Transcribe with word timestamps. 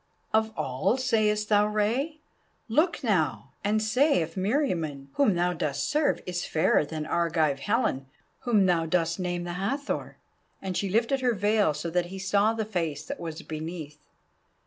"Of 0.33 0.51
all, 0.57 0.97
sayest 0.97 1.49
thou, 1.49 1.67
Rei? 1.67 2.21
Look 2.67 3.03
now, 3.03 3.51
and 3.63 3.83
say 3.83 4.23
if 4.23 4.33
Meriamun, 4.35 5.09
whom 5.13 5.35
thou 5.35 5.53
dost 5.53 5.87
serve, 5.87 6.21
is 6.25 6.43
fairer 6.43 6.83
than 6.83 7.05
Argive 7.05 7.59
Helen, 7.59 8.07
whom 8.39 8.65
thou 8.65 8.87
dost 8.87 9.19
name 9.19 9.43
the 9.43 9.53
Hathor?" 9.53 10.17
and 10.59 10.75
she 10.75 10.89
lifted 10.89 11.21
her 11.21 11.35
veil 11.35 11.75
so 11.75 11.91
that 11.91 12.07
he 12.07 12.17
saw 12.17 12.53
the 12.55 12.65
face 12.65 13.05
that 13.05 13.19
was 13.19 13.43
beneath. 13.43 13.99